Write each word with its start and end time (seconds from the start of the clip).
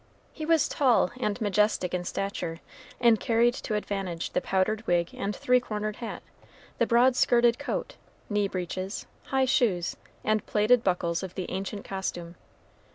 He 0.33 0.47
was 0.47 0.67
tall 0.67 1.11
and 1.19 1.39
majestic 1.39 1.93
in 1.93 2.05
stature, 2.05 2.59
and 2.99 3.19
carried 3.19 3.53
to 3.53 3.75
advantage 3.75 4.31
the 4.31 4.41
powdered 4.41 4.87
wig 4.87 5.11
and 5.13 5.35
three 5.35 5.59
cornered 5.59 5.97
hat, 5.97 6.23
the 6.79 6.87
broad 6.87 7.15
skirted 7.15 7.59
coat, 7.59 7.97
knee 8.27 8.47
breeches, 8.47 9.05
high 9.25 9.45
shoes, 9.45 9.95
and 10.23 10.43
plated 10.47 10.83
buckles 10.83 11.21
of 11.21 11.35
the 11.35 11.47
ancient 11.51 11.85
costume. 11.85 12.33